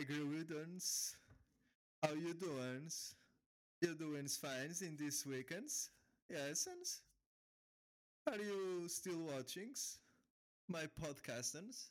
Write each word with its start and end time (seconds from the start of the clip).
my 0.00 0.06
Grudens. 0.06 1.14
How 2.02 2.14
you 2.14 2.32
doing? 2.32 2.90
You 3.82 3.94
doing 3.94 4.28
fine 4.28 4.72
in 4.80 4.96
these 4.96 5.26
weekends? 5.26 5.90
Yes. 6.30 6.68
Are 8.26 8.38
you 8.38 8.88
still 8.88 9.18
watching 9.34 9.74
my 10.68 10.84
podcasters? 10.98 11.90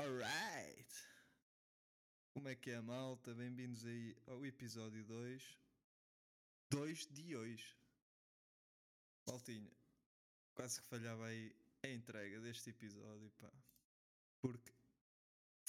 Alright. 0.00 0.92
Como 2.34 2.48
é 2.48 2.56
que 2.56 2.72
é, 2.72 2.80
malta? 2.80 3.34
Bem-vindos 3.34 3.84
aí 3.84 4.16
ao 4.26 4.44
episódio 4.44 5.04
2. 5.04 5.42
2 6.70 7.06
de 7.12 7.36
hoje. 7.36 7.76
Maltinha, 9.28 9.70
quase 10.56 10.80
que 10.80 10.88
falhava 10.88 11.26
aí 11.26 11.52
a 11.84 11.88
entrega 11.88 12.40
deste 12.40 12.70
episódio, 12.70 13.30
pá. 13.40 13.52
Porque 14.42 14.83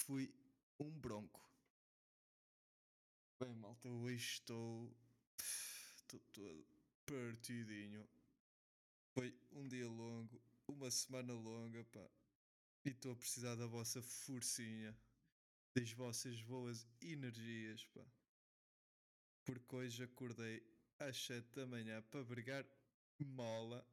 fui 0.06 0.32
um 0.78 0.90
bronco. 0.90 1.44
Bem, 3.40 3.54
malta, 3.56 3.88
hoje 3.88 4.24
estou. 4.24 4.96
Estou 5.96 6.20
todo 6.32 6.66
partidinho. 7.04 8.08
Foi 9.12 9.36
um 9.52 9.66
dia 9.66 9.88
longo, 9.88 10.40
uma 10.68 10.90
semana 10.90 11.32
longa, 11.32 11.84
pá. 11.84 12.08
E 12.84 12.90
estou 12.90 13.12
a 13.12 13.16
precisar 13.16 13.56
da 13.56 13.66
vossa 13.66 14.00
forcinha, 14.00 14.96
das 15.74 15.90
vossas 15.92 16.40
boas 16.42 16.86
energias, 17.00 17.84
pá. 17.86 18.04
Porque 19.44 19.74
hoje 19.74 20.04
acordei 20.04 20.62
às 21.00 21.16
7 21.24 21.48
da 21.52 21.66
manhã 21.66 22.00
para 22.02 22.24
brigar 22.24 22.64
mola 23.18 23.84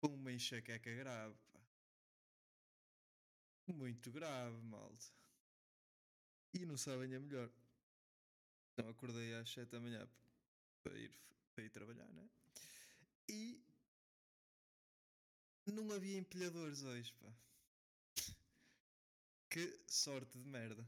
com 0.00 0.14
uma 0.14 0.32
enxaqueca 0.32 0.94
grave, 0.94 1.36
pá. 1.52 1.60
Muito 3.66 4.12
grave, 4.12 4.60
malta. 4.62 5.21
E 6.54 6.66
não 6.66 6.76
sabem 6.76 7.14
a 7.14 7.20
melhor. 7.20 7.50
Então 8.72 8.88
acordei 8.90 9.34
às 9.34 9.50
7 9.50 9.70
da 9.70 9.80
manhã 9.80 10.08
para 10.82 10.98
ir, 10.98 11.10
para 11.54 11.64
ir 11.64 11.70
trabalhar, 11.70 12.08
né? 12.12 12.28
E 13.28 13.62
não 15.66 15.92
havia 15.92 16.18
empilhadores 16.18 16.82
hoje, 16.82 17.12
pá. 17.14 17.32
Que 19.48 19.78
sorte 19.86 20.38
de 20.38 20.46
merda. 20.46 20.86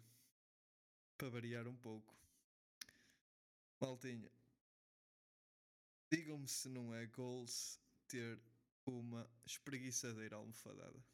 Para 1.16 1.28
variar 1.28 1.68
um 1.68 1.76
pouco. 1.76 2.14
Maltinha. 3.80 4.30
Digam-me 6.10 6.48
se 6.48 6.68
não 6.68 6.94
é 6.94 7.06
goals 7.06 7.78
ter 8.08 8.40
uma 8.86 9.28
espreguiçadeira 9.44 10.36
almofadada. 10.36 10.98
O 10.98 11.04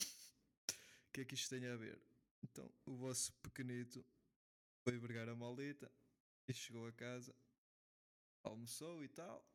que 1.12 1.20
é 1.22 1.24
que 1.24 1.34
isto 1.34 1.50
tem 1.50 1.66
a 1.66 1.76
ver? 1.76 2.00
Então, 2.42 2.70
o 2.84 2.96
vosso 2.96 3.32
pequenito 3.34 4.04
foi 4.82 4.98
vergar 4.98 5.28
a 5.28 5.34
maldita 5.34 5.90
e 6.48 6.52
chegou 6.52 6.86
a 6.86 6.92
casa, 6.92 7.34
almoçou 8.42 9.04
e 9.04 9.08
tal, 9.08 9.46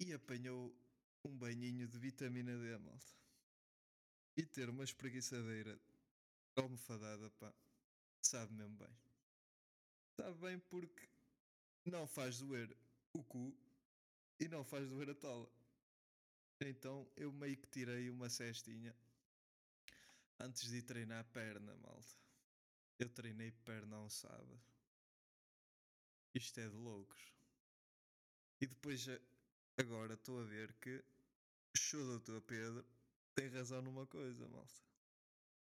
e 0.00 0.12
apanhou 0.12 0.74
um 1.24 1.36
banhinho 1.36 1.86
de 1.86 1.98
vitamina 1.98 2.56
D, 2.58 2.78
malta. 2.78 3.14
E 4.36 4.44
ter 4.44 4.68
uma 4.68 4.84
espreguiçadeira 4.84 5.78
almofadada, 6.56 7.30
pá, 7.30 7.52
sabe 8.22 8.52
mesmo 8.54 8.76
bem. 8.76 8.96
Sabe 10.16 10.38
bem 10.38 10.58
porque 10.58 11.08
não 11.84 12.06
faz 12.06 12.38
doer 12.38 12.76
o 13.12 13.22
cu 13.22 13.56
e 14.38 14.48
não 14.48 14.64
faz 14.64 14.88
doer 14.88 15.10
a 15.10 15.14
tola. 15.14 15.50
Então 16.60 17.10
eu 17.16 17.32
meio 17.32 17.56
que 17.56 17.68
tirei 17.68 18.10
uma 18.10 18.28
cestinha 18.28 18.94
antes 20.40 20.70
de 20.70 20.82
treinar 20.82 21.20
a 21.20 21.24
perna, 21.24 21.76
malta. 21.76 22.16
Eu 22.98 23.08
treinei 23.08 23.50
perna 23.50 23.98
um 23.98 24.08
sábado. 24.08 24.60
Isto 26.34 26.60
é 26.60 26.68
de 26.68 26.76
loucos. 26.76 27.20
E 28.60 28.66
depois 28.66 29.06
agora 29.76 30.14
estou 30.14 30.40
a 30.40 30.44
ver 30.44 30.72
que 30.74 31.02
show 31.76 32.04
doutor 32.04 32.40
Pedro 32.42 32.84
tem 33.34 33.48
razão 33.48 33.82
numa 33.82 34.06
coisa, 34.06 34.48
malta. 34.48 34.82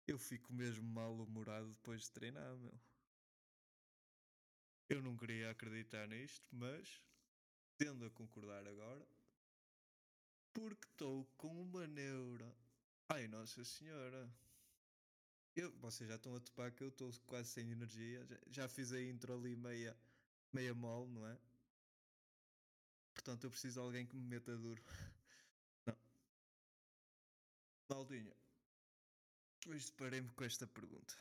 Eu 0.07 0.19
fico 0.19 0.53
mesmo 0.53 0.89
mal-humorado 0.89 1.69
depois 1.69 2.03
de 2.03 2.11
treinar, 2.11 2.57
meu. 2.57 2.81
Eu 4.89 5.01
não 5.03 5.17
queria 5.17 5.51
acreditar 5.51 6.09
nisto, 6.09 6.49
mas 6.51 7.01
tendo 7.79 8.05
a 8.05 8.11
concordar 8.11 8.67
agora, 8.67 9.07
porque 10.53 10.85
estou 10.89 11.25
com 11.37 11.63
uma 11.63 11.87
neura. 11.87 12.53
Ai, 13.09 13.29
Nossa 13.29 13.65
Senhora. 13.65 14.29
Eu, 15.57 15.71
vocês 15.79 16.09
já 16.09 16.17
estão 16.17 16.35
a 16.37 16.41
topar 16.41 16.73
que 16.73 16.83
eu 16.83 16.89
estou 16.89 17.13
quase 17.27 17.51
sem 17.51 17.71
energia. 17.71 18.25
Já, 18.25 18.39
já, 18.51 18.69
fiz 18.69 18.93
a 18.93 19.01
intro 19.03 19.35
ali 19.35 19.57
meia, 19.57 19.97
meia 20.53 20.75
mole, 20.75 21.11
não 21.13 21.27
é? 21.27 21.39
Portanto, 23.15 23.45
eu 23.45 23.51
preciso 23.51 23.81
de 23.81 23.87
alguém 23.87 24.07
que 24.07 24.17
me 24.17 24.23
meta 24.23 24.57
duro. 24.57 24.83
Não. 25.87 25.97
Maldinha. 27.89 28.35
Hoje 29.67 29.87
deparei-me 29.87 30.31
com 30.31 30.45
esta 30.45 30.67
pergunta. 30.67 31.15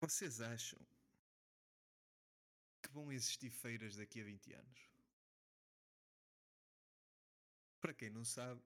Vocês 0.00 0.40
acham 0.40 0.78
que 2.82 2.92
vão 2.92 3.10
existir 3.10 3.50
feiras 3.50 3.96
daqui 3.96 4.20
a 4.20 4.24
20 4.24 4.52
anos? 4.52 4.90
Para 7.80 7.94
quem 7.94 8.10
não 8.10 8.24
sabe, 8.24 8.62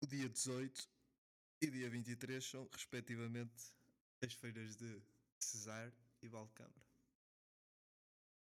o 0.00 0.06
dia 0.06 0.28
18 0.28 0.88
e 1.62 1.70
dia 1.70 1.90
23 1.90 2.44
são, 2.44 2.68
respectivamente, 2.72 3.74
as 4.22 4.32
feiras 4.32 4.76
de 4.76 5.02
Cesar 5.38 5.92
e 6.22 6.28
Valcâmara. 6.28 6.86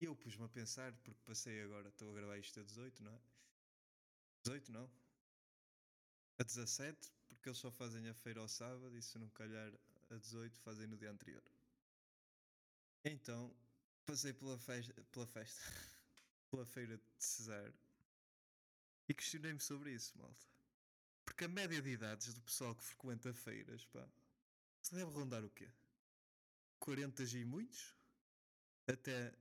E 0.02 0.06
eu 0.06 0.16
pus-me 0.16 0.46
a 0.46 0.50
pensar, 0.50 0.94
porque 0.94 1.20
passei 1.26 1.62
agora, 1.62 1.90
estou 1.90 2.10
a 2.12 2.14
gravar 2.14 2.38
isto 2.38 2.60
a 2.60 2.64
18, 2.64 3.04
não 3.04 3.12
é? 3.12 3.22
18 4.46 4.72
não. 4.72 4.90
A 6.38 6.44
17, 6.44 7.12
porque 7.28 7.50
eles 7.50 7.60
só 7.60 7.70
fazem 7.70 8.08
a 8.08 8.14
feira 8.14 8.40
ao 8.40 8.48
sábado 8.48 8.96
e 8.98 9.02
se 9.02 9.18
não 9.18 9.30
calhar 9.30 9.74
a 10.10 10.16
18 10.16 10.58
fazem 10.62 10.88
no 10.88 10.98
dia 10.98 11.12
anterior. 11.12 11.44
Então, 13.04 13.54
passei 14.06 14.32
pela, 14.34 14.58
festa, 14.58 14.94
pela 15.12 15.28
festa, 15.28 15.62
pela 16.50 16.66
feira 16.66 16.98
de 16.98 17.04
Cesar 17.24 17.74
e 19.10 19.14
questionei-me 19.14 19.60
sobre 19.60 19.92
isso, 19.92 20.18
malta. 20.18 20.59
A 21.42 21.48
média 21.48 21.82
de 21.82 21.90
idades 21.90 22.34
do 22.34 22.42
pessoal 22.42 22.76
que 22.76 22.84
frequenta 22.84 23.34
feiras, 23.34 23.86
pá, 23.86 24.06
se 24.82 24.94
deve 24.94 25.10
rondar 25.12 25.42
o 25.46 25.50
quê? 25.50 25.72
40 26.80 27.24
e 27.24 27.46
muitos? 27.46 27.96
Até 28.86 29.34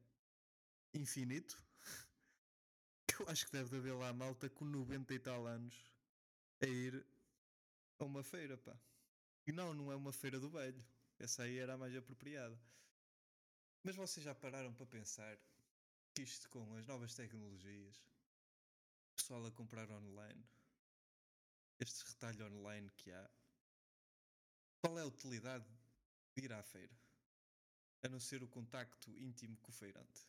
infinito? 0.95 1.61
Eu 3.19 3.29
acho 3.29 3.47
que 3.47 3.53
deve 3.53 3.77
haver 3.77 3.95
lá 3.95 4.13
malta 4.13 4.49
com 4.49 4.65
90 4.65 5.13
e 5.13 5.19
tal 5.19 5.45
anos 5.45 5.75
a 6.61 6.67
ir 6.67 7.05
a 7.99 8.05
uma 8.05 8.23
feira, 8.23 8.57
pá. 8.57 8.79
E 9.45 9.51
não, 9.51 9.75
não 9.75 9.91
é 9.91 9.97
uma 9.97 10.13
feira 10.13 10.39
do 10.39 10.49
velho. 10.49 10.85
Essa 11.19 11.43
aí 11.43 11.59
era 11.59 11.75
a 11.75 11.79
mais 11.79 11.97
apropriada. 11.97 12.57
Mas 13.83 13.97
vocês 13.97 14.25
já 14.25 14.37
pararam 14.37 14.73
para 14.73 14.87
pensar 14.87 15.37
que 16.15 16.23
isto 16.23 16.49
com 16.49 16.77
as 16.77 16.87
novas 16.87 17.13
tecnologias, 17.13 18.01
pessoal 19.17 19.45
a 19.45 19.51
comprar 19.51 19.91
online, 19.91 20.47
este 21.81 22.05
retalho 22.05 22.47
online 22.47 22.91
que 22.97 23.13
há, 23.13 23.31
qual 24.81 24.99
é 24.99 25.03
a 25.03 25.07
utilidade 25.07 25.67
de 26.37 26.45
ir 26.45 26.53
à 26.53 26.63
feira? 26.63 26.97
A 28.03 28.09
não 28.09 28.21
ser 28.21 28.43
o 28.43 28.49
contacto 28.49 29.17
íntimo 29.19 29.57
com 29.59 29.71
o 29.71 29.75
feirante. 29.75 30.27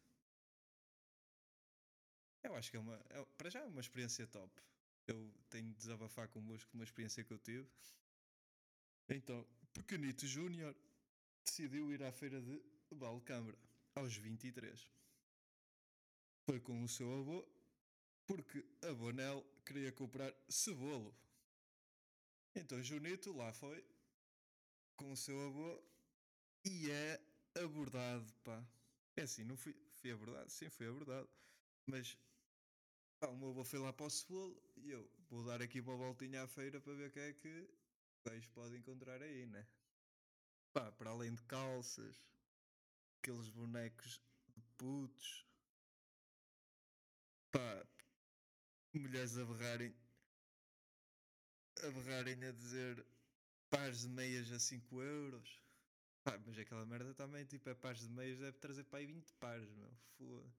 Eu 2.42 2.56
acho 2.56 2.72
que 2.72 2.78
é 2.78 2.80
uma. 2.80 2.96
É, 3.10 3.26
para 3.38 3.50
já 3.50 3.60
é 3.60 3.66
uma 3.66 3.82
experiência 3.82 4.26
top. 4.28 4.52
Eu 5.06 5.32
tenho 5.50 5.70
de 5.70 5.76
desabafar 5.76 6.28
convosco 6.30 6.70
uma 6.74 6.84
experiência 6.84 7.24
que 7.24 7.32
eu 7.32 7.40
tive. 7.40 7.68
Então, 9.10 9.46
Pequenito 9.74 10.26
Júnior 10.26 10.76
decidiu 11.44 11.92
ir 11.92 12.02
à 12.04 12.12
feira 12.12 12.42
de 12.42 12.62
Valcâmara 12.92 13.58
aos 13.96 14.16
23. 14.16 14.90
Foi 16.46 16.60
com 16.60 16.84
o 16.84 16.88
seu 16.88 17.12
avô 17.20 17.48
porque 18.26 18.64
a 18.84 18.94
Bonel 18.94 19.44
queria 19.66 19.92
comprar 19.92 20.34
cebolo. 20.48 21.16
Então 22.56 22.82
Junito 22.84 23.32
lá 23.36 23.52
foi 23.54 23.84
com 24.96 25.12
o 25.12 25.18
seu 25.18 25.40
avô 25.48 25.82
e 26.66 26.90
é 26.92 27.20
abordado, 27.64 28.32
pá. 28.44 28.64
É 29.16 29.24
assim, 29.24 29.44
não 29.44 29.58
fui, 29.58 29.76
fui 29.94 30.12
abordado, 30.12 30.50
sim, 30.50 30.70
fui 30.70 30.88
abordado. 30.88 31.30
Mas 31.86 32.18
pá, 33.20 33.28
o 33.30 33.38
meu 33.38 33.50
avô 33.50 33.64
foi 33.64 33.80
lá 33.80 33.94
para 33.94 34.06
o 34.06 34.10
cebolo 34.10 34.62
e 34.78 34.90
eu 34.92 35.10
vou 35.30 35.44
dar 35.46 35.62
aqui 35.62 35.80
uma 35.80 35.96
voltinha 35.96 36.44
à 36.44 36.48
feira 36.48 36.82
para 36.82 36.94
ver 36.94 37.10
o 37.10 37.12
que 37.12 37.20
é 37.20 37.34
que 37.34 37.70
o 38.26 38.30
gajo 38.30 38.50
pode 38.52 38.78
encontrar 38.78 39.22
aí, 39.22 39.46
né? 39.46 39.68
Pá, 40.74 40.92
para 40.92 41.12
além 41.12 41.34
de 41.34 41.42
calças, 41.44 42.28
aqueles 43.18 43.50
bonecos 43.50 44.22
de 44.56 44.62
putos, 44.78 45.46
pá, 47.52 47.86
mulheres 48.94 49.38
a 49.38 49.46
berrarem 49.46 49.94
a 51.90 51.92
berrarem 51.92 52.46
a 52.46 52.52
dizer 52.52 53.06
pares 53.70 54.02
de 54.02 54.10
meias 54.10 54.52
a 54.52 54.60
5 54.60 55.02
euros. 55.02 55.62
Pá, 56.24 56.38
mas 56.46 56.58
aquela 56.58 56.86
merda 56.86 57.14
também, 57.14 57.46
tipo, 57.46 57.70
é 57.70 57.74
pares 57.74 58.02
de 58.02 58.10
meias, 58.10 58.40
deve 58.40 58.58
trazer 58.60 58.84
para 58.84 59.00
aí 59.00 59.06
20 59.06 59.34
pares, 59.36 59.70
meu. 59.74 59.92
Foda. 60.18 60.54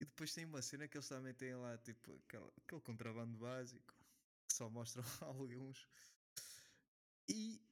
E 0.00 0.04
depois 0.04 0.34
tem 0.34 0.44
uma 0.44 0.60
cena 0.60 0.88
que 0.88 0.96
eles 0.96 1.08
também 1.08 1.32
têm 1.34 1.54
lá, 1.54 1.78
tipo, 1.78 2.20
aquele, 2.26 2.50
aquele 2.64 2.80
contrabando 2.80 3.38
básico, 3.38 3.94
que 4.48 4.54
só 4.54 4.68
mostram 4.68 5.04
alguns. 5.22 5.88
E 7.28 7.62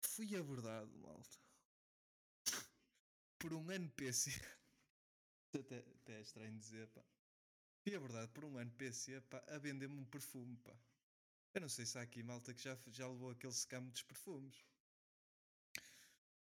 fui 0.00 0.36
abordado, 0.36 0.96
malta, 0.98 1.38
por 3.38 3.52
um 3.52 3.70
NPC. 3.72 4.30
até, 5.52 5.78
até 5.78 6.18
é 6.18 6.20
estranho 6.20 6.58
dizer, 6.58 6.86
pá. 6.88 7.04
Fui 7.82 7.94
abordado 7.94 8.28
por 8.32 8.44
um 8.44 8.58
NPC, 8.60 9.20
pá, 9.22 9.42
a 9.48 9.58
vender-me 9.58 9.98
um 9.98 10.04
perfume, 10.04 10.56
pá. 10.58 10.74
Eu 11.54 11.60
não 11.60 11.68
sei 11.68 11.86
se 11.86 11.96
há 11.96 12.02
aqui 12.02 12.20
malta 12.22 12.52
que 12.52 12.62
já, 12.62 12.76
já 12.88 13.06
levou 13.08 13.30
aquele 13.30 13.52
scam 13.52 13.84
dos 13.84 14.02
perfumes. 14.02 14.64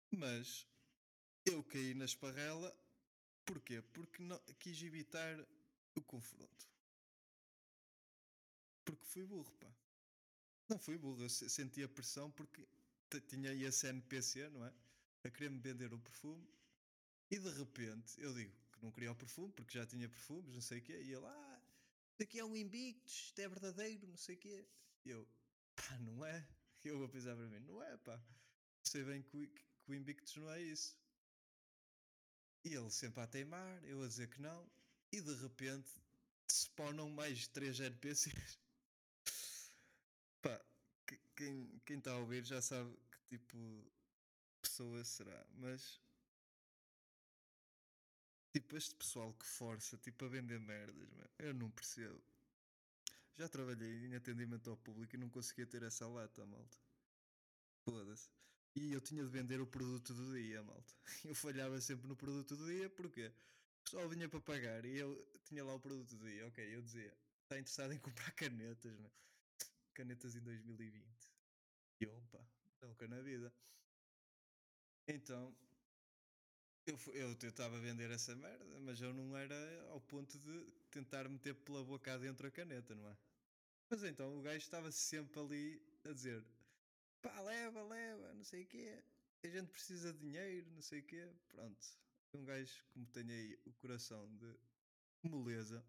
Mas 0.10 0.68
eu 1.46 1.64
caí 1.64 1.94
na 1.94 2.06
esparrela. 2.06 2.76
Porquê? 3.46 3.82
Porque 3.94 4.24
não, 4.24 4.40
quis 4.60 4.82
evitar 4.82 5.46
o 5.96 6.02
confronto. 6.02 6.68
Porque 8.84 9.06
fui 9.06 9.24
burro, 9.26 9.54
pá. 9.60 9.72
Não 10.70 10.80
fui 10.80 10.98
burro, 10.98 11.22
eu 11.24 11.30
senti 11.30 11.84
a 11.84 11.88
pressão 11.88 12.32
porque 12.32 12.68
tinha 13.28 13.54
esse 13.54 13.88
NPC, 13.88 14.50
não 14.50 14.66
é? 14.66 14.74
A 15.24 15.30
querer-me 15.30 15.60
vender 15.60 15.94
o 15.94 16.00
perfume. 16.00 16.48
E 17.30 17.38
de 17.38 17.50
repente 17.52 18.20
eu 18.20 18.34
digo 18.34 18.54
que 18.74 18.82
não 18.84 18.92
queria 18.92 19.12
o 19.12 19.16
perfume 19.16 19.54
porque 19.54 19.78
já 19.78 19.86
tinha 19.86 20.10
perfumes, 20.10 20.56
não 20.56 20.62
sei 20.62 20.80
o 20.80 20.82
quê. 20.82 20.94
E 21.04 21.14
ele, 21.14 21.26
ah, 21.26 21.62
isto 22.12 22.24
aqui 22.24 22.40
é 22.40 22.46
um 22.46 22.56
Invictus, 22.56 23.26
isto 23.26 23.40
é 23.40 23.48
verdadeiro, 23.48 24.08
não 24.08 24.18
sei 24.18 24.36
o 24.36 24.40
quê. 24.40 24.66
Eu, 25.06 25.28
pá, 25.76 25.98
não 26.00 26.26
é? 26.26 26.48
Eu 26.84 27.00
vou 27.00 27.10
pensar 27.10 27.36
para 27.36 27.48
mim, 27.48 27.60
não 27.60 27.82
é, 27.82 27.98
pá. 27.98 28.20
Sei 28.84 29.04
bem 29.04 29.24
que, 29.24 29.48
que 29.48 29.66
o 29.88 29.94
Invictus 29.94 30.36
não 30.36 30.52
é 30.52 30.62
isso. 30.62 30.96
E 32.64 32.74
ele 32.74 32.90
sempre 32.90 33.22
a 33.22 33.28
teimar, 33.28 33.84
eu 33.84 34.02
a 34.04 34.08
dizer 34.08 34.28
que 34.28 34.42
não, 34.42 34.68
e 35.12 35.22
de 35.22 35.34
repente 35.36 35.90
spawnam 36.52 37.10
mais 37.10 37.48
três 37.48 37.80
NPCs. 37.80 38.60
Pá, 40.42 40.60
quem, 41.36 41.80
quem 41.86 41.98
está 41.98 42.12
a 42.12 42.18
ouvir 42.18 42.44
já 42.44 42.62
sabe 42.62 42.92
que 43.12 43.38
tipo 43.38 43.58
de 43.58 43.92
pessoa 44.62 45.04
será, 45.04 45.46
mas 45.54 46.02
tipo 48.52 48.76
este 48.78 48.96
pessoal 48.96 49.34
que 49.34 49.46
força 49.46 49.98
tipo 49.98 50.26
a 50.26 50.30
vender 50.30 50.60
merdas, 50.60 51.10
eu 51.38 51.54
não 51.54 51.70
percebo. 51.70 52.22
Já 53.38 53.50
trabalhei 53.50 54.06
em 54.06 54.16
atendimento 54.16 54.70
ao 54.70 54.78
público 54.78 55.16
e 55.16 55.20
não 55.20 55.30
conseguia 55.30 55.66
ter 55.66 55.84
essa 55.84 56.08
lata, 56.08 56.46
malta. 56.46 56.78
Foda-se. 57.84 58.30
E 58.76 58.92
eu 58.92 59.02
tinha 59.02 59.24
de 59.24 59.30
vender 59.30 59.60
o 59.62 59.68
produto 59.68 60.14
do 60.14 60.34
dia, 60.34 60.64
malta. 60.64 60.94
Eu 61.24 61.36
falhava 61.36 61.80
sempre 61.80 62.08
no 62.08 62.16
produto 62.16 62.56
do 62.56 62.66
dia, 62.66 62.90
porque 62.90 63.28
o 63.28 63.84
pessoal 63.84 64.10
vinha 64.10 64.28
para 64.28 64.42
pagar 64.42 64.84
e 64.86 64.98
eu 64.98 65.26
tinha 65.46 65.64
lá 65.64 65.74
o 65.76 65.80
produto 65.80 66.18
do 66.18 66.28
dia. 66.28 66.48
Ok, 66.48 66.76
eu 66.76 66.82
dizia, 66.82 67.16
está 67.44 67.58
interessado 67.58 67.94
em 67.94 68.00
comprar 68.00 68.32
canetas, 68.32 68.98
meu? 68.98 69.12
Canetas 69.94 70.36
em 70.36 70.42
2020. 70.42 71.06
E 72.02 72.08
opa, 72.08 72.46
nunca 72.82 73.08
na 73.08 73.22
vida. 73.22 73.54
Então, 75.08 75.56
eu, 76.86 77.00
eu 77.14 77.36
tentava 77.36 77.80
vender 77.80 78.12
essa 78.12 78.36
merda, 78.36 78.80
mas 78.82 79.02
eu 79.02 79.14
não 79.14 79.36
era 79.36 79.56
ao 79.90 80.00
ponto 80.00 80.38
de 80.38 80.72
tentar 80.92 81.28
meter 81.28 81.56
pela 81.56 81.84
boca 81.84 82.18
dentro 82.20 82.48
a 82.48 82.52
caneta, 82.52 82.94
não 82.94 83.10
é? 83.10 83.18
Mas 83.90 84.04
então 84.04 84.38
o 84.38 84.42
gajo 84.42 84.58
estava 84.58 84.92
sempre 84.92 85.40
ali 85.40 85.82
a 86.06 86.14
dizer: 86.14 86.46
pá, 87.22 87.40
leva, 87.42 87.84
leva, 87.84 88.34
não 88.34 88.44
sei 88.44 88.64
o 88.64 88.68
quê. 88.68 89.04
A 89.44 89.48
gente 89.48 89.70
precisa 89.70 90.14
de 90.14 90.20
dinheiro, 90.20 90.70
não 90.72 90.82
sei 90.82 91.00
o 91.00 91.04
quê. 91.04 91.30
Pronto. 91.50 91.88
Um 92.34 92.44
gajo 92.44 92.84
como 92.94 93.06
tem 93.08 93.30
aí 93.30 93.60
o 93.66 93.74
coração 93.74 94.28
de 94.38 94.56
moleza 95.24 95.84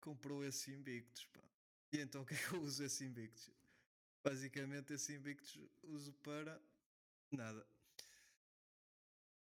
comprou 0.00 0.44
esse 0.44 0.72
Invictus, 0.72 1.24
pá. 1.26 1.42
E 1.92 2.00
então 2.00 2.22
o 2.22 2.26
que 2.26 2.34
é 2.34 2.36
que 2.36 2.52
eu 2.52 2.62
uso 2.62 2.82
esse 2.82 3.04
Invictus? 3.04 3.50
Basicamente 4.24 4.92
esse 4.92 5.14
Invictus 5.14 5.58
uso 5.82 6.12
para 6.14 6.60
nada. 7.30 7.66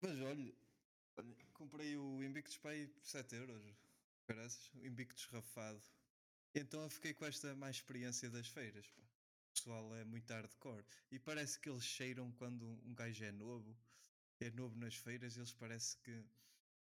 Mas 0.04 0.20
olha, 0.20 0.54
olha 1.16 1.36
comprei 1.54 1.96
o 1.96 2.22
Invictus 2.22 2.60
aí 2.64 2.86
por 2.88 3.06
7 3.06 3.36
euros. 3.36 3.62
Parece, 4.26 4.70
o 4.74 4.86
Invictus 4.86 5.24
rafado. 5.26 5.82
Então 6.54 6.82
eu 6.82 6.90
fiquei 6.90 7.14
com 7.14 7.24
esta 7.24 7.54
má 7.56 7.70
experiência 7.70 8.28
das 8.28 8.46
feiras, 8.48 8.86
pá 8.86 9.02
pessoal 9.54 9.94
é 9.94 10.04
muito 10.04 10.30
hardcore. 10.30 10.84
E 11.10 11.18
parece 11.18 11.58
que 11.58 11.70
eles 11.70 11.84
cheiram 11.84 12.30
quando 12.32 12.66
um 12.84 12.94
gajo 12.94 13.24
é 13.24 13.32
novo, 13.32 13.74
é 14.40 14.50
novo 14.50 14.76
nas 14.76 14.96
feiras, 14.96 15.36
eles 15.36 15.52
parece 15.52 15.96
que, 15.98 16.22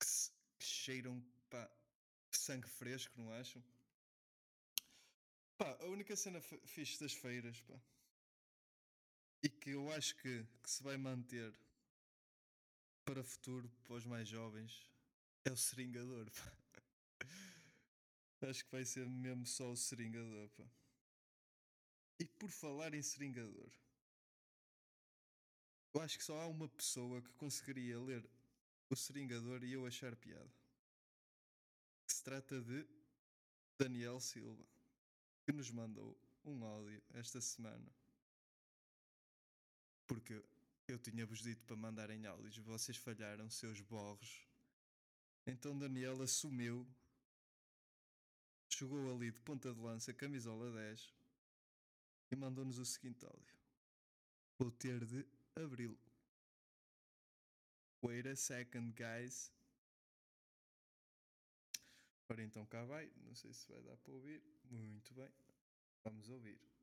que, 0.00 0.06
que 0.58 0.64
cheiram 0.64 1.22
pá, 1.50 1.70
sangue 2.30 2.68
fresco, 2.68 3.12
não 3.20 3.30
acham? 3.32 3.62
Pá, 5.58 5.76
a 5.80 5.86
única 5.86 6.16
cena 6.16 6.40
fixe 6.40 6.98
das 6.98 7.12
feiras, 7.12 7.60
pá, 7.62 7.78
e 9.42 9.48
que 9.48 9.70
eu 9.70 9.92
acho 9.92 10.16
que, 10.16 10.46
que 10.62 10.70
se 10.70 10.82
vai 10.82 10.96
manter 10.96 11.52
para 13.04 13.20
o 13.20 13.24
futuro, 13.24 13.70
para 13.84 13.96
os 13.96 14.04
mais 14.04 14.28
jovens, 14.28 14.90
é 15.44 15.52
o 15.52 15.56
seringador, 15.56 16.30
pá. 16.30 17.28
Acho 18.48 18.64
que 18.64 18.72
vai 18.72 18.84
ser 18.84 19.06
mesmo 19.06 19.46
só 19.46 19.70
o 19.70 19.76
seringador, 19.76 20.48
pá. 20.50 20.64
E 22.18 22.24
por 22.24 22.50
falar 22.50 22.94
em 22.94 23.02
seringador, 23.02 23.70
eu 25.92 26.00
acho 26.00 26.18
que 26.18 26.24
só 26.24 26.40
há 26.40 26.46
uma 26.46 26.68
pessoa 26.68 27.22
que 27.22 27.32
conseguiria 27.34 27.98
ler 28.00 28.28
o 28.90 28.96
seringador 28.96 29.62
e 29.62 29.72
eu 29.72 29.86
achar 29.86 30.14
piada. 30.16 30.52
Se 32.06 32.22
trata 32.22 32.60
de 32.60 32.86
Daniel 33.78 34.20
Silva, 34.20 34.64
que 35.44 35.52
nos 35.52 35.70
mandou 35.70 36.16
um 36.44 36.64
áudio 36.64 37.02
esta 37.14 37.40
semana. 37.40 37.90
Porque 40.06 40.42
eu 40.86 40.98
tinha-vos 40.98 41.40
dito 41.40 41.64
para 41.64 41.76
mandarem 41.76 42.26
áudios, 42.26 42.56
vocês 42.58 42.96
falharam, 42.96 43.48
seus 43.50 43.80
borros. 43.80 44.46
Então 45.46 45.78
Daniel 45.78 46.22
assumiu, 46.22 46.86
chegou 48.68 49.14
ali 49.14 49.30
de 49.30 49.40
ponta 49.40 49.72
de 49.72 49.80
lança, 49.80 50.12
camisola 50.12 50.72
10 50.72 51.14
e 52.30 52.36
mandou-nos 52.36 52.78
o 52.78 52.84
seguinte 52.84 53.24
áudio. 53.24 53.56
Vou 54.58 54.70
ter 54.70 55.04
de 55.04 55.26
abri-lo. 55.56 55.98
Wait 58.02 58.26
a 58.26 58.36
second, 58.36 58.92
guys. 58.92 59.52
Ora 62.28 62.42
então 62.42 62.66
cá 62.66 62.84
vai. 62.84 63.10
Não 63.16 63.34
sei 63.34 63.52
se 63.52 63.66
vai 63.68 63.82
dar 63.82 63.96
para 63.96 64.12
ouvir. 64.12 64.42
Muito 64.70 65.14
bem. 65.14 65.32
Vamos 66.04 66.28
ouvir. 66.28 66.73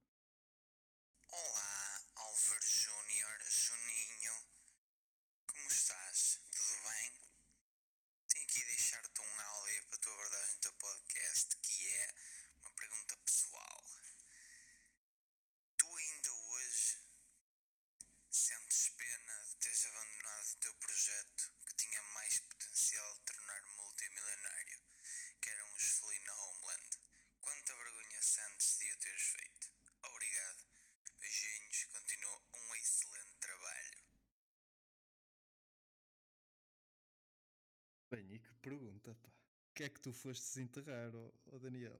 Pergunta, 38.61 39.15
pá. 39.15 39.29
O 39.29 39.73
que 39.73 39.83
é 39.83 39.89
que 39.89 39.99
tu 39.99 40.13
foste 40.13 40.43
desenterrar, 40.43 41.15
oh, 41.15 41.33
oh 41.47 41.59
Daniel? 41.59 41.99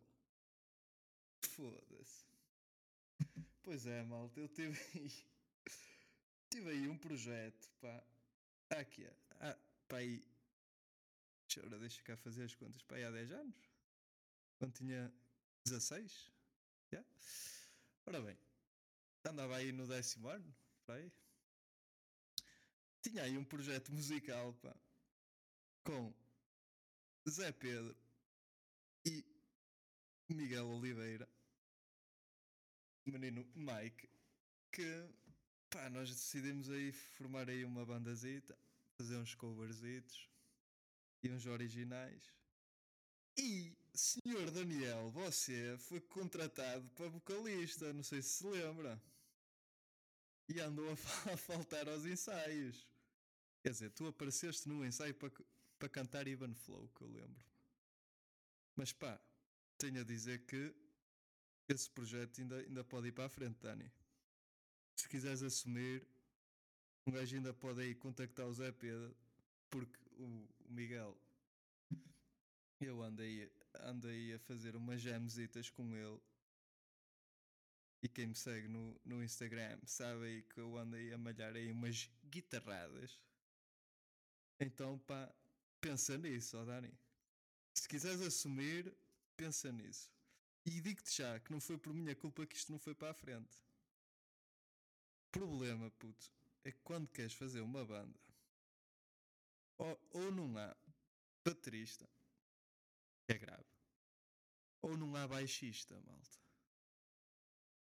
Foda-se. 1.42 2.26
Pois 3.64 3.86
é, 3.86 4.04
malta, 4.04 4.40
eu 4.40 4.48
tive 4.48 4.78
aí. 4.96 5.12
tive 6.50 6.70
aí 6.70 6.88
um 6.88 6.98
projeto, 6.98 7.70
pá. 7.80 8.04
Aqui, 8.72 9.08
ah, 9.40 9.58
pá, 9.88 9.98
aí. 9.98 10.24
Ora, 11.66 11.80
deixa 11.80 12.02
cá 12.04 12.16
fazer 12.18 12.44
as 12.44 12.56
contas, 12.56 12.82
pá, 12.84 12.96
aí 12.96 13.04
há 13.04 13.12
10 13.12 13.32
anos. 13.32 13.56
Quando 14.58 14.74
tinha 14.74 15.14
16. 15.66 16.32
Yeah. 16.92 17.10
Ora 18.06 18.22
bem, 18.22 18.38
andava 19.26 19.56
aí 19.56 19.72
no 19.72 19.88
décimo 19.88 20.28
ano, 20.28 20.56
pá, 20.86 20.96
aí. 20.96 21.12
Tinha 23.02 23.24
aí 23.24 23.38
um 23.38 23.44
projeto 23.44 23.92
musical, 23.92 24.54
pá 24.56 24.76
com 25.84 26.14
Zé 27.30 27.52
Pedro 27.52 27.96
e 29.06 29.24
Miguel 30.28 30.68
Oliveira. 30.68 31.30
menino 33.06 33.46
Mike, 33.56 34.10
que 34.72 35.10
pá, 35.70 35.90
nós 35.90 36.10
decidimos 36.10 36.70
aí 36.70 36.92
formar 36.92 37.50
aí 37.50 37.64
uma 37.64 37.86
bandazita, 37.86 38.58
fazer 38.98 39.18
uns 39.18 39.36
coverzitos 39.36 40.30
e 41.22 41.30
uns 41.30 41.46
originais. 41.46 42.34
E, 43.38 43.76
senhor 43.94 44.50
Daniel, 44.52 45.12
você 45.12 45.78
foi 45.78 46.02
contratado 46.02 46.90
para 46.92 47.08
vocalista, 47.08 47.94
não 47.94 48.04
sei 48.04 48.22
se 48.22 48.30
se 48.30 48.48
lembra. 48.48 49.02
E 50.50 50.60
andou 50.60 50.90
a, 50.90 50.94
a 51.34 51.38
faltar 51.38 51.88
aos 51.88 52.06
ensaios. 52.06 52.88
Quer 53.62 53.70
dizer, 53.70 53.92
tu 53.92 54.08
apareceste 54.08 54.68
num 54.68 54.84
ensaio 54.84 55.14
para, 55.14 55.32
para 55.82 55.90
cantar 55.90 56.28
Even 56.28 56.54
Flow, 56.54 56.88
que 56.90 57.02
eu 57.02 57.08
lembro. 57.08 57.44
Mas 58.76 58.94
pá, 58.94 59.20
tenho 59.80 60.00
a 60.00 60.04
dizer 60.04 60.46
que 60.46 60.76
esse 61.68 61.90
projeto 61.90 62.40
ainda, 62.40 62.58
ainda 62.60 62.84
pode 62.84 63.08
ir 63.08 63.12
para 63.12 63.26
a 63.26 63.30
frente, 63.30 63.58
Dani. 63.60 63.92
Se 64.96 65.10
quiseres 65.10 65.42
assumir, 65.42 66.08
um 67.08 67.12
gajo 67.12 67.36
ainda 67.36 67.52
pode 67.52 67.82
aí 67.82 67.96
contactar 67.96 68.46
o 68.46 68.54
Zé 68.54 68.72
Pedro, 68.72 69.18
porque 69.72 70.00
o, 70.18 70.48
o 70.66 70.72
Miguel, 70.72 71.18
eu 72.80 73.02
andei, 73.02 73.52
andei 73.80 74.36
a 74.36 74.40
fazer 74.40 74.76
umas 74.76 75.02
jamzitas 75.02 75.68
com 75.72 75.96
ele. 75.96 76.22
E 78.04 78.08
quem 78.08 78.28
me 78.28 78.36
segue 78.36 78.68
no, 78.68 79.02
no 79.04 79.24
Instagram 79.24 79.80
sabe 79.86 80.26
aí 80.26 80.42
que 80.44 80.60
eu 80.60 80.78
andei 80.78 81.12
a 81.12 81.18
malhar 81.18 81.56
aí 81.56 81.72
umas 81.72 82.08
guitarradas. 82.30 83.20
Então 84.60 85.00
pá, 85.00 85.34
pensa 85.82 86.18
nisso, 86.18 86.58
ó 86.58 86.64
Dani. 86.64 86.94
Se 87.74 87.88
quiseres 87.88 88.22
assumir, 88.22 88.96
pensa 89.36 89.72
nisso. 89.72 90.12
E 90.66 90.80
digo-te 90.80 91.18
já 91.18 91.40
que 91.40 91.52
não 91.52 91.60
foi 91.60 91.78
por 91.78 91.94
minha 91.94 92.16
culpa 92.16 92.46
que 92.46 92.56
isto 92.56 92.72
não 92.72 92.80
foi 92.80 92.94
para 92.94 93.12
a 93.12 93.14
frente. 93.14 93.58
Problema, 95.32 95.90
puto, 95.92 96.32
é 96.64 96.72
que 96.72 96.80
quando 96.84 97.08
queres 97.08 97.34
fazer 97.34 97.62
uma 97.62 97.84
banda, 97.84 98.20
ou, 99.78 100.00
ou 100.12 100.32
não 100.32 100.58
há 100.58 100.76
baterista, 101.44 102.08
que 103.26 103.34
é 103.34 103.38
grave, 103.38 103.66
ou 104.82 104.96
não 104.96 105.16
há 105.16 105.28
baixista, 105.28 106.00
malta. 106.02 106.40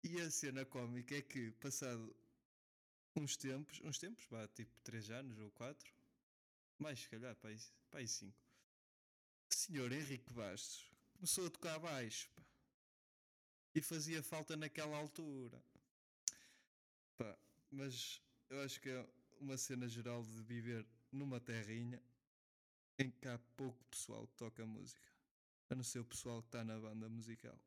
E 0.05 0.21
a 0.21 0.31
cena 0.31 0.65
cómica 0.65 1.17
é 1.17 1.23
que, 1.23 1.51
passado 1.53 2.15
uns 3.17 3.37
tempos, 3.37 3.81
uns 3.83 3.99
tempos, 3.99 4.25
vá, 4.27 4.47
tipo 4.49 4.73
3 4.83 5.11
anos 5.11 5.39
ou 5.39 5.51
4, 5.53 5.93
mais 6.83 7.01
se 7.01 7.09
calhar, 7.09 7.35
para 7.37 7.51
aí, 7.51 7.59
para 7.91 8.01
aí 8.01 8.09
5, 8.09 8.37
o 9.51 9.55
senhor 9.55 9.93
Henrique 9.93 10.33
Bastos 10.33 10.91
começou 11.13 11.47
a 11.47 11.51
tocar 11.51 11.79
baixo, 11.79 12.29
pá. 12.35 12.43
E 13.75 13.81
fazia 13.81 14.23
falta 14.23 14.57
naquela 14.57 14.97
altura. 14.97 15.63
Pá, 17.17 17.39
mas 17.71 18.21
eu 18.51 18.61
acho 18.63 18.81
que 18.81 18.91
é 18.91 19.09
uma 19.41 19.57
cena 19.57 19.89
geral 19.89 20.23
de 20.25 20.43
viver 20.43 20.87
numa 21.11 21.41
terrinha 21.41 22.03
em 22.99 23.11
que 23.11 23.29
há 23.29 23.39
pouco 23.57 23.83
pessoal 23.85 24.27
que 24.27 24.35
toca 24.35 24.67
música. 24.67 25.01
A 25.71 25.75
não 25.75 25.85
ser 25.85 26.01
o 26.01 26.05
pessoal 26.05 26.43
que 26.43 26.49
está 26.49 26.65
na 26.65 26.79
banda 26.79 27.09
musical. 27.09 27.59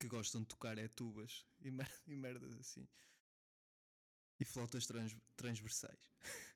Que 0.00 0.08
gostam 0.08 0.40
de 0.40 0.48
tocar 0.48 0.78
é 0.78 0.88
tubas 0.88 1.46
e, 1.60 1.68
e 2.10 2.16
merdas 2.16 2.54
assim. 2.58 2.88
E 4.40 4.44
flautas 4.44 4.86
trans 4.86 5.14
transversais. 5.36 6.10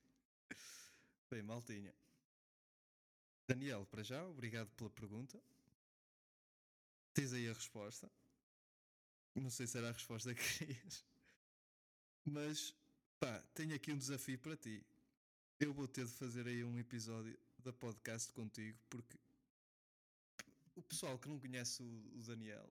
Bem, 1.30 1.42
maltinha. 1.42 1.94
Daniel, 3.48 3.86
para 3.86 4.02
já, 4.02 4.24
obrigado 4.26 4.70
pela 4.70 4.90
pergunta. 4.90 5.40
Tens 7.14 7.32
aí 7.32 7.48
a 7.48 7.52
resposta. 7.52 8.10
Não 9.34 9.50
sei 9.50 9.66
se 9.66 9.78
era 9.78 9.88
a 9.88 9.92
resposta 9.92 10.34
que 10.34 10.42
querias. 10.58 11.04
Mas, 12.24 12.74
pá, 13.18 13.42
tenho 13.54 13.74
aqui 13.74 13.92
um 13.92 13.98
desafio 13.98 14.38
para 14.38 14.56
ti. 14.56 14.84
Eu 15.58 15.72
vou 15.72 15.88
ter 15.88 16.04
de 16.04 16.12
fazer 16.12 16.46
aí 16.46 16.62
um 16.64 16.78
episódio 16.78 17.38
da 17.58 17.72
podcast 17.72 18.32
contigo, 18.32 18.78
porque 18.88 19.18
o 20.74 20.82
pessoal 20.82 21.18
que 21.18 21.28
não 21.28 21.38
conhece 21.38 21.82
o, 21.82 22.22
Daniel, 22.26 22.70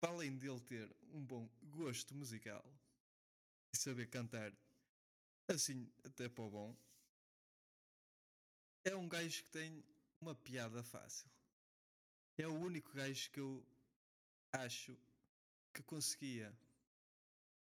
para 0.00 0.10
além 0.10 0.36
dele 0.36 0.60
ter 0.60 0.90
um 1.12 1.24
bom 1.24 1.48
gosto 1.70 2.14
musical 2.14 2.64
e 3.72 3.76
saber 3.76 4.08
cantar 4.08 4.52
assim 5.48 5.88
até 6.04 6.28
para 6.28 6.44
o 6.44 6.50
bom, 6.50 6.76
é 8.84 8.94
um 8.96 9.08
gajo 9.08 9.42
que 9.44 9.50
tem 9.50 9.84
uma 10.20 10.34
piada 10.34 10.82
fácil. 10.82 11.30
É 12.36 12.46
o 12.46 12.54
único 12.54 12.92
gajo 12.92 13.30
que 13.30 13.40
eu 13.40 13.64
acho 14.52 14.96
que 15.72 15.82
conseguia 15.82 16.52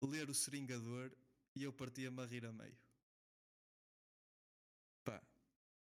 ler 0.01 0.29
o 0.29 0.33
seringador 0.33 1.11
e 1.55 1.63
eu 1.63 1.73
partia-me 1.73 2.21
a 2.21 2.25
rir 2.25 2.45
a 2.45 2.51
meio. 2.51 2.77
Pá, 5.03 5.21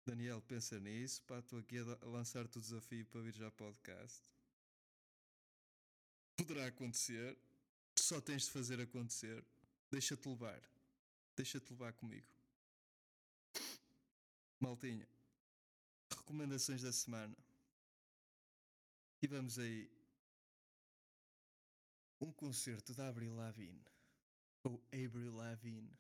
Daniel, 0.05 0.41
pensa 0.43 0.79
nisso. 0.79 1.23
Pá, 1.23 1.39
estou 1.39 1.59
aqui 1.59 1.79
a 1.79 2.07
lançar-te 2.07 2.59
o 2.59 2.61
desafio 2.61 3.07
para 3.07 3.21
vir 3.23 3.35
já 3.35 3.51
podcast. 3.51 4.23
Poderá 6.37 6.67
acontecer. 6.67 7.37
Só 7.99 8.21
tens 8.21 8.45
de 8.45 8.51
fazer 8.51 8.81
acontecer. 8.81 9.45
Deixa-te 9.91 10.29
levar. 10.29 10.61
Deixa-te 11.35 11.71
levar 11.71 11.93
comigo. 11.95 12.36
Maltinha. 14.61 15.09
Recomendações 16.11 16.83
da 16.83 16.93
semana. 16.93 17.37
Tivemos 19.21 19.59
aí 19.59 19.91
um 22.21 22.33
concerto 22.33 22.95
da 22.95 23.09
Avril 23.09 23.35
Lavigne. 23.35 23.85
Ou 24.65 24.83
Avril 24.93 25.35
Lavigne. 25.35 25.97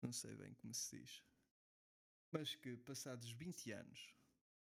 Não 0.00 0.12
sei 0.12 0.34
bem 0.34 0.54
como 0.54 0.74
se 0.74 0.98
diz. 0.98 1.22
Mas 2.30 2.54
que, 2.54 2.76
passados 2.78 3.30
20 3.30 3.72
anos, 3.72 4.14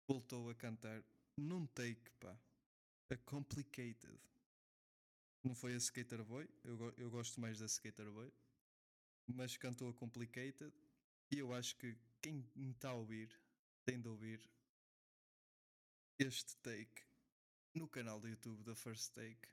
voltou 0.08 0.50
a 0.50 0.56
cantar 0.56 1.04
num 1.38 1.66
take, 1.68 2.12
pá. 2.20 2.38
A 3.10 3.18
Complicated. 3.18 4.20
Não 5.44 5.56
foi 5.56 5.74
a 5.74 5.78
Skater 5.78 6.24
Boy. 6.24 6.48
Eu, 6.64 6.94
eu 6.98 7.10
gosto 7.10 7.40
mais 7.42 7.60
da 7.60 7.66
Skater 7.66 8.12
Boy. 8.12 8.32
Mas 9.28 9.58
cantou 9.58 9.90
a 9.90 9.94
Complicated. 9.94 10.74
E 11.32 11.40
eu 11.40 11.54
acho 11.54 11.76
que 11.78 11.98
quem 12.22 12.46
me 12.56 12.72
está 12.72 12.90
a 12.90 12.94
ouvir 12.94 13.30
tem 13.84 14.00
de 14.00 14.08
ouvir 14.08 14.40
este 16.20 16.56
take 16.58 17.04
no 17.74 17.88
canal 17.88 18.20
do 18.20 18.28
YouTube 18.28 18.63
da 18.63 18.75
First 18.75 19.13
Take. 19.13 19.50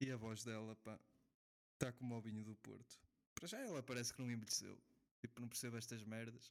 E 0.00 0.10
a 0.10 0.16
voz 0.16 0.44
dela, 0.44 0.76
pá, 0.76 0.98
está 1.74 1.92
como 1.92 2.16
o 2.16 2.20
vinho 2.20 2.44
do 2.44 2.54
Porto. 2.56 3.00
Para 3.34 3.46
já 3.48 3.58
ela 3.58 3.82
parece 3.82 4.12
que 4.12 4.20
não 4.20 4.30
envelheceu. 4.30 4.78
Tipo, 5.20 5.40
não 5.40 5.48
percebo 5.48 5.76
estas 5.76 6.02
merdas. 6.04 6.50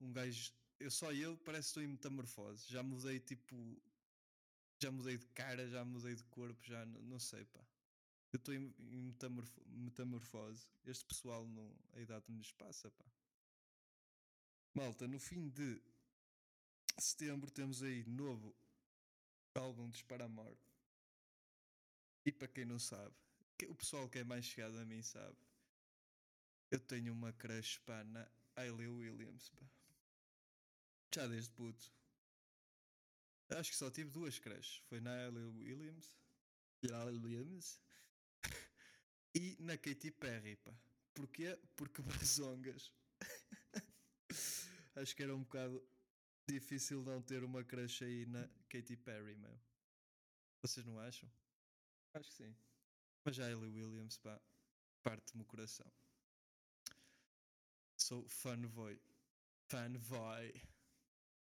Um 0.00 0.12
gajo, 0.12 0.52
eu 0.80 0.90
só 0.90 1.12
eu 1.12 1.36
parece 1.38 1.62
que 1.62 1.68
estou 1.68 1.82
em 1.82 1.88
metamorfose. 1.88 2.70
Já 2.70 2.82
mudei 2.82 3.20
tipo. 3.20 3.82
Já 4.82 4.90
mudei 4.90 5.16
de 5.16 5.26
cara, 5.28 5.66
já 5.68 5.84
mudei 5.84 6.14
de 6.14 6.24
corpo, 6.24 6.62
já 6.64 6.84
não 6.84 7.18
sei, 7.18 7.44
pá. 7.46 7.64
Eu 8.32 8.38
estou 8.38 8.52
em, 8.52 8.74
em 8.78 9.14
metamorfose. 9.66 10.66
Este 10.84 11.04
pessoal, 11.04 11.46
não, 11.46 11.72
a 11.92 12.00
idade 12.00 12.24
não 12.28 12.36
lhes 12.36 12.52
passa, 12.52 12.90
pá. 12.90 13.04
Malta, 14.74 15.06
no 15.06 15.20
fim 15.20 15.48
de 15.50 15.80
setembro 16.98 17.48
temos 17.48 17.80
aí 17.80 18.04
novo 18.06 18.52
álbum 19.54 19.88
de 19.88 20.02
Paramore. 20.02 20.58
E 22.26 22.32
para 22.32 22.48
quem 22.48 22.64
não 22.64 22.80
sabe, 22.80 23.14
o 23.68 23.74
pessoal 23.76 24.08
que 24.08 24.18
é 24.18 24.24
mais 24.24 24.44
chegado 24.44 24.76
a 24.78 24.84
mim 24.84 25.00
sabe, 25.00 25.36
eu 26.72 26.80
tenho 26.80 27.12
uma 27.12 27.32
crush 27.32 27.78
pá, 27.86 28.02
na 28.02 28.28
Hayley 28.56 28.88
Williams. 28.88 29.48
Pá. 29.50 29.62
Já 31.14 31.26
desde 31.28 31.50
puto. 31.50 31.92
Acho 33.50 33.70
que 33.70 33.76
só 33.76 33.88
tive 33.92 34.10
duas 34.10 34.40
crushes. 34.40 34.82
Foi 34.88 35.00
na 35.00 35.12
Hayley 35.14 35.44
Williams. 35.44 36.16
Williams. 36.82 37.80
e 39.36 39.56
na 39.60 39.78
Katy 39.78 40.10
Perry, 40.10 40.56
pá. 40.56 40.74
Porquê? 41.12 41.56
Porque 41.76 42.02
Brasongas. 42.02 42.92
Acho 44.96 45.16
que 45.16 45.22
era 45.22 45.34
um 45.34 45.42
bocado 45.42 45.82
difícil 46.48 47.02
não 47.02 47.20
ter 47.20 47.42
uma 47.42 47.64
crush 47.64 48.04
aí 48.04 48.26
na 48.26 48.48
Katy 48.68 48.96
Perry, 48.96 49.36
meu. 49.36 49.58
Vocês 50.62 50.86
não 50.86 50.98
acham? 51.00 51.28
Acho 52.14 52.30
que 52.30 52.36
sim. 52.36 52.56
Mas 53.24 53.36
já 53.36 53.50
Ellie 53.50 53.70
Williams, 53.70 54.18
pá, 54.18 54.40
parte-me 55.02 55.42
o 55.42 55.46
coração. 55.46 55.90
Sou 57.96 58.28
fanboy. 58.28 59.00
Fanboy. 59.68 60.62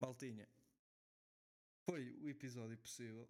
Maltinha. 0.00 0.48
Foi 1.84 2.10
o 2.18 2.28
episódio 2.28 2.76
possível. 2.78 3.28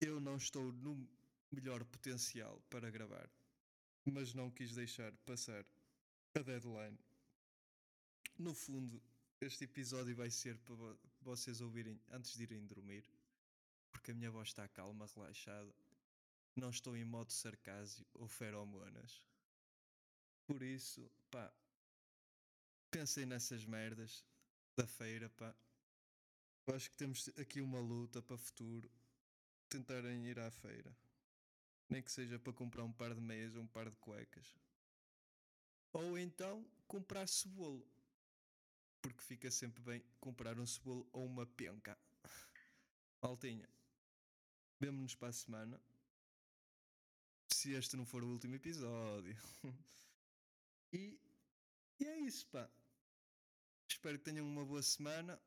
Eu 0.00 0.18
não 0.18 0.36
estou 0.36 0.72
no 0.72 1.06
melhor 1.50 1.84
potencial 1.84 2.58
para 2.70 2.90
gravar, 2.90 3.28
mas 4.06 4.32
não 4.32 4.50
quis 4.50 4.74
deixar 4.74 5.12
passar 5.26 5.64
a 6.34 6.40
deadline 6.40 6.98
no 8.40 8.54
fundo, 8.54 9.00
este 9.40 9.64
episódio 9.64 10.16
vai 10.16 10.30
ser 10.30 10.58
para 10.58 10.74
vocês 11.20 11.60
ouvirem 11.60 12.00
antes 12.10 12.34
de 12.34 12.42
irem 12.44 12.66
dormir, 12.66 13.04
porque 13.90 14.12
a 14.12 14.14
minha 14.14 14.30
voz 14.30 14.48
está 14.48 14.66
calma, 14.66 15.06
relaxada. 15.14 15.74
não 16.56 16.70
estou 16.70 16.96
em 16.96 17.04
modo 17.04 17.30
sarcásio 17.30 18.06
ou 18.14 18.26
feromonas. 18.26 19.22
Por 20.46 20.62
isso, 20.62 21.08
pá, 21.30 21.52
pensei 22.90 23.26
nessas 23.26 23.64
merdas 23.64 24.24
da 24.74 24.86
feira, 24.86 25.28
pá. 25.30 25.54
Eu 26.66 26.74
acho 26.74 26.90
que 26.90 26.96
temos 26.96 27.28
aqui 27.38 27.60
uma 27.60 27.80
luta 27.80 28.22
para 28.22 28.34
o 28.34 28.38
futuro. 28.38 28.90
Tentarem 29.68 30.26
ir 30.26 30.38
à 30.38 30.50
feira. 30.50 30.96
Nem 31.88 32.02
que 32.02 32.10
seja 32.10 32.38
para 32.38 32.52
comprar 32.52 32.84
um 32.84 32.92
par 32.92 33.14
de 33.14 33.20
meias 33.20 33.54
ou 33.54 33.62
um 33.62 33.66
par 33.66 33.88
de 33.88 33.96
cuecas. 33.96 34.56
Ou 35.92 36.18
então 36.18 36.66
comprar 36.86 37.28
cebolo. 37.28 37.86
Porque 39.02 39.20
fica 39.22 39.50
sempre 39.50 39.82
bem 39.82 40.04
comprar 40.20 40.58
um 40.58 40.66
cebolo 40.66 41.08
ou 41.12 41.24
uma 41.26 41.46
penca. 41.46 41.98
Maltinha. 43.22 43.68
Vemo-nos 44.78 45.14
para 45.14 45.28
a 45.28 45.32
semana. 45.32 45.80
Se 47.48 47.72
este 47.72 47.96
não 47.96 48.06
for 48.06 48.22
o 48.22 48.28
último 48.28 48.54
episódio. 48.54 49.36
e, 50.92 51.18
e 51.98 52.04
é 52.04 52.18
isso, 52.20 52.46
pá. 52.48 52.70
Espero 53.88 54.18
que 54.18 54.24
tenham 54.24 54.46
uma 54.46 54.64
boa 54.64 54.82
semana. 54.82 55.40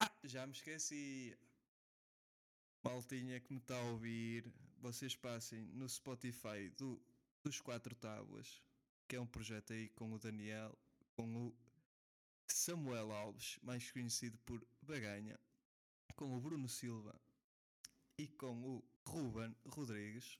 Ah, 0.00 0.12
já 0.24 0.46
me 0.46 0.52
esqueci. 0.52 1.36
Maltinha 2.82 3.38
que 3.38 3.52
me 3.52 3.60
está 3.60 3.76
a 3.76 3.84
ouvir, 3.84 4.52
vocês 4.80 5.14
passem 5.14 5.62
no 5.66 5.88
Spotify 5.88 6.68
do, 6.76 7.00
dos 7.40 7.60
Quatro 7.60 7.94
Tábuas, 7.94 8.60
que 9.06 9.14
é 9.14 9.20
um 9.20 9.26
projeto 9.26 9.72
aí 9.72 9.88
com 9.90 10.12
o 10.12 10.18
Daniel, 10.18 10.76
com 11.14 11.46
o 11.46 11.54
Samuel 12.54 13.12
Alves, 13.12 13.58
mais 13.62 13.90
conhecido 13.90 14.38
por 14.44 14.64
Baganha, 14.82 15.38
com 16.14 16.36
o 16.36 16.40
Bruno 16.40 16.68
Silva 16.68 17.14
e 18.18 18.28
com 18.28 18.62
o 18.62 18.84
Ruben 19.06 19.54
Rodrigues. 19.66 20.38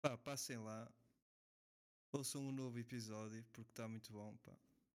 Pá, 0.00 0.16
passem 0.16 0.58
lá, 0.58 0.90
ouçam 2.12 2.42
um 2.42 2.52
novo 2.52 2.78
episódio 2.78 3.44
porque 3.52 3.70
está 3.70 3.86
muito 3.88 4.12
bom, 4.12 4.36
pá. 4.38 4.52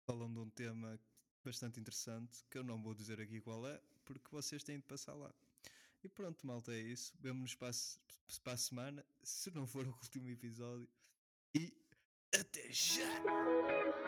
Falam 0.06 0.32
de 0.32 0.40
um 0.40 0.50
tema 0.50 1.00
bastante 1.44 1.80
interessante 1.80 2.44
que 2.50 2.58
eu 2.58 2.64
não 2.64 2.82
vou 2.82 2.94
dizer 2.94 3.20
aqui 3.20 3.42
qual 3.42 3.68
é, 3.68 3.82
porque 4.06 4.30
vocês 4.32 4.64
têm 4.64 4.78
de 4.78 4.84
passar 4.84 5.14
lá. 5.14 5.34
E 6.04 6.10
pronto, 6.10 6.46
malta, 6.46 6.74
é 6.74 6.80
isso. 6.80 7.14
Vemo-nos 7.20 7.56
para, 7.56 7.72
para 8.44 8.54
a 8.54 8.58
semana, 8.58 9.06
se 9.24 9.50
não 9.52 9.66
for 9.66 9.88
o 9.88 9.92
último 9.92 10.28
episódio. 10.30 10.88
E 11.56 11.74
até 12.34 12.72
já! 12.72 14.03